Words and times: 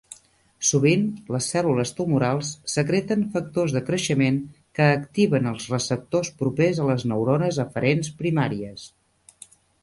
Sovint, 0.67 1.01
les 1.33 1.49
cèl·lules 1.55 1.91
tumorals 1.99 2.49
secreten 2.75 3.25
factors 3.35 3.75
de 3.75 3.81
creixement 3.89 4.39
que 4.79 4.89
activen 4.95 5.51
els 5.53 5.69
receptors 5.75 6.33
propers 6.41 6.81
a 6.81 6.89
les 6.89 7.07
neurones 7.13 7.61
aferents 7.67 8.11
primàries. 8.25 8.89